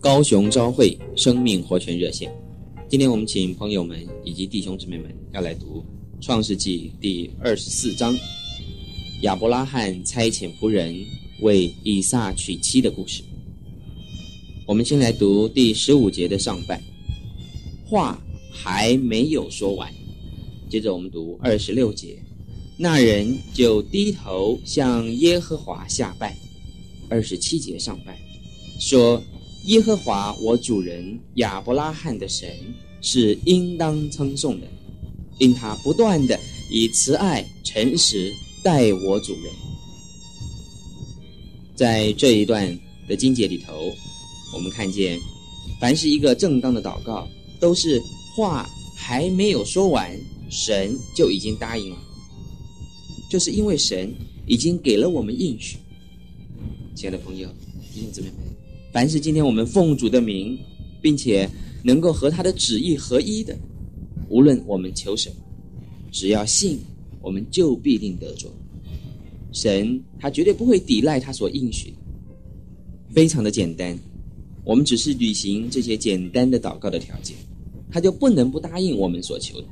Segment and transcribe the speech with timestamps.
[0.00, 2.32] 高雄朝会生命活泉热线。
[2.88, 5.84] 今天我们请朋友们以及弟兄姊妹们要来读
[6.22, 8.16] 创世纪第二十四章，
[9.20, 10.98] 亚伯拉罕差遣仆人
[11.42, 13.22] 为以撒娶妻的故事。
[14.66, 16.82] 我们先来读第十五节的上半，
[17.84, 18.18] 话
[18.50, 19.92] 还没有说完，
[20.70, 22.16] 接着我们读二十六节，
[22.78, 26.34] 那人就低头向耶和华下拜。
[27.10, 28.16] 二十七节上半
[28.80, 29.22] 说。
[29.70, 32.50] 耶和华我主人亚伯拉罕的神
[33.00, 34.66] 是应当称颂的，
[35.38, 36.36] 因他不断的
[36.72, 38.32] 以慈爱诚实
[38.64, 39.52] 待我主人。
[41.76, 43.94] 在这一段的经节里头，
[44.52, 45.20] 我们看见，
[45.80, 47.28] 凡是一个正当的祷告，
[47.60, 48.02] 都是
[48.34, 50.10] 话还没有说完，
[50.50, 51.98] 神就已经答应了，
[53.30, 54.12] 就是因为神
[54.48, 55.78] 已经给了我们应许。
[56.96, 57.48] 亲爱的朋友，
[57.94, 58.59] 弟兄姊妹们。
[58.92, 60.58] 凡是今天我们奉主的名，
[61.00, 61.48] 并且
[61.84, 63.56] 能够和他的旨意合一的，
[64.28, 65.36] 无论我们求什么，
[66.10, 66.80] 只要信，
[67.20, 68.48] 我们就必定得着。
[69.52, 71.96] 神他绝对不会抵赖他所应许的，
[73.12, 73.98] 非常的简单。
[74.64, 77.36] 我们只是履行这些简单的祷告的条件，
[77.90, 79.66] 他就不能不答应我们所求的。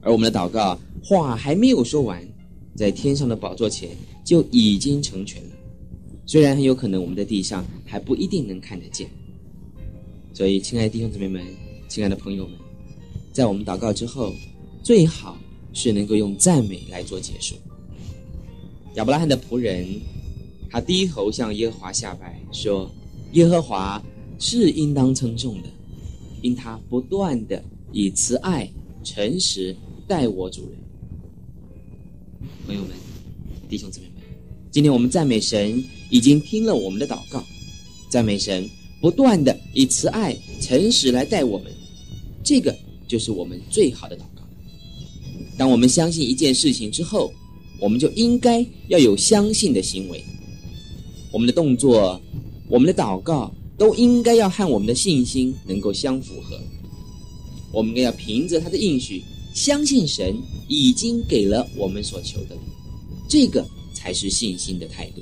[0.00, 2.26] 而我们的祷告话还没有说完，
[2.74, 3.90] 在天上的宝座前
[4.24, 5.55] 就已经成全了。
[6.26, 9.08] 虽然很有可能我们在地上还不一定能看得见，
[10.34, 11.40] 所以亲爱的弟兄姊妹们、
[11.88, 12.58] 亲爱的朋友们，
[13.32, 14.34] 在我们祷告之后，
[14.82, 15.38] 最好
[15.72, 17.54] 是能够用赞美来做结束。
[18.96, 19.86] 亚伯拉罕的仆人，
[20.68, 22.90] 他低头向耶和华下拜，说
[23.34, 24.02] ：“耶和华
[24.40, 25.68] 是应当称颂的，
[26.42, 28.68] 因他不断的以慈爱、
[29.04, 29.76] 诚实
[30.08, 30.78] 待我主人。”
[32.66, 32.90] 朋友们、
[33.68, 34.15] 弟兄姊妹们。
[34.76, 37.42] 今天我们赞美神，已经听了我们的祷告，
[38.10, 38.68] 赞美神
[39.00, 41.72] 不断的以慈爱、诚实来待我们，
[42.44, 42.76] 这个
[43.08, 44.42] 就是我们最好的祷告。
[45.56, 47.32] 当我们相信一件事情之后，
[47.80, 50.22] 我们就应该要有相信的行为。
[51.32, 52.20] 我们的动作、
[52.68, 56.60] 我们的祷告都应该要和我们的信心能够相符合。
[57.72, 59.22] 我们要凭着他的应许，
[59.54, 60.36] 相信神
[60.68, 62.54] 已经给了我们所求的，
[63.26, 63.66] 这个。
[64.06, 65.20] 还是信心的态度，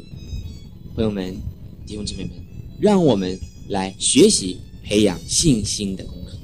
[0.95, 1.34] 朋友们、
[1.87, 2.33] 弟兄姊妹们，
[2.78, 3.41] 让我们
[3.71, 6.39] 来学习培养信心的功课。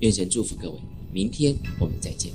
[0.00, 0.76] 愿神祝福各位，
[1.12, 2.32] 明天我们再见。